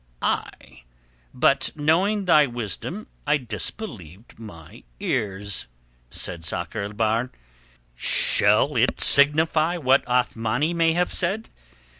[0.23, 0.81] "Ay,
[1.31, 5.67] but knowing thy wisdom I disbelieved my ears,"
[6.09, 7.29] said Sakr el Bahr.
[7.95, 11.49] "Shall it signify what Othmani may have said?